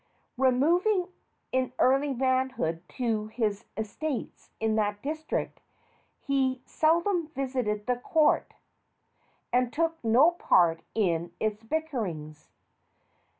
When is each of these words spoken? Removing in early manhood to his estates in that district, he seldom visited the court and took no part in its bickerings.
Removing 0.39 1.09
in 1.51 1.73
early 1.77 2.11
manhood 2.11 2.81
to 2.97 3.27
his 3.27 3.65
estates 3.77 4.49
in 4.59 4.73
that 4.73 5.03
district, 5.03 5.59
he 6.19 6.63
seldom 6.65 7.27
visited 7.35 7.85
the 7.85 7.97
court 7.97 8.55
and 9.53 9.71
took 9.71 10.03
no 10.03 10.31
part 10.31 10.81
in 10.95 11.33
its 11.39 11.61
bickerings. 11.61 12.49